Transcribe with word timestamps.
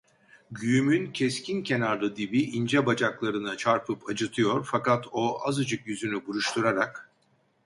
Güğümün 0.51 1.11
keskin 1.13 1.63
kenarlı 1.63 2.15
dibi 2.15 2.41
ince 2.41 2.85
bacaklarına 2.85 3.57
çarpıp 3.57 4.09
acıtıyor, 4.09 4.65
fakat 4.71 5.05
o, 5.11 5.39
azıcık 5.47 5.87
yüzünü 5.87 6.25
buruşturarak: 6.25 7.11